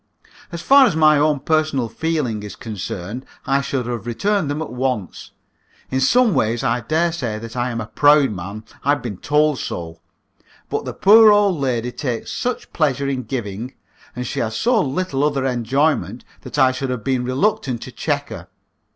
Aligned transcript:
As 0.51 0.63
far 0.63 0.87
as 0.87 0.95
my 0.95 1.19
own 1.19 1.41
personal 1.41 1.87
feeling 1.87 2.41
is 2.41 2.55
concerned, 2.55 3.23
I 3.45 3.61
should 3.61 3.85
have 3.85 4.07
returned 4.07 4.49
them 4.49 4.59
at 4.59 4.71
once. 4.71 5.29
In 5.91 5.99
some 5.99 6.33
ways 6.33 6.63
I 6.63 6.79
daresay 6.81 7.37
that 7.37 7.55
I 7.55 7.69
am 7.69 7.79
a 7.79 7.85
proud 7.85 8.31
man. 8.31 8.63
I 8.83 8.93
have 8.95 9.03
been 9.03 9.17
told 9.17 9.59
so. 9.59 9.99
But 10.71 10.85
the 10.85 10.93
poor 10.95 11.31
old 11.31 11.59
lady 11.59 11.91
takes 11.91 12.31
such 12.31 12.73
pleasure 12.73 13.07
in 13.07 13.25
giving, 13.25 13.75
and 14.15 14.25
she 14.25 14.39
has 14.39 14.57
so 14.57 14.81
little 14.81 15.23
other 15.23 15.45
enjoyment, 15.45 16.25
that 16.41 16.57
I 16.57 16.71
should 16.71 16.89
have 16.89 17.03
been 17.03 17.23
reluctant 17.23 17.83
to 17.83 17.91
check 17.91 18.29
her. 18.29 18.47